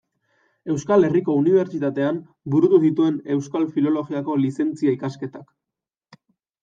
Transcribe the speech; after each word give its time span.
Euskal 0.75 1.05
Herriko 1.09 1.35
Unibertsitatean 1.41 2.17
burutu 2.55 2.79
zituen 2.89 3.21
Euskal 3.37 3.69
Filologiako 3.77 4.39
lizentzia 4.47 4.97
ikasketak. 4.99 6.25